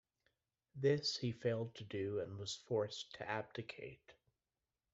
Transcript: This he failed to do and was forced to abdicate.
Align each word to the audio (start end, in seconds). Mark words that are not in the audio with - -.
This 0.75 1.17
he 1.17 1.31
failed 1.31 1.75
to 1.75 1.83
do 1.83 2.21
and 2.21 2.39
was 2.39 2.55
forced 2.55 3.13
to 3.17 3.29
abdicate. 3.29 4.13